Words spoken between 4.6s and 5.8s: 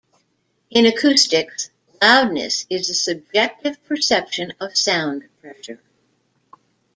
sound pressure.